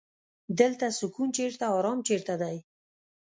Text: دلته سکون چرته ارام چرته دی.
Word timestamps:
دلته 0.59 0.85
سکون 0.99 1.29
چرته 1.37 1.65
ارام 1.77 1.99
چرته 2.07 2.35
دی. 2.41 2.57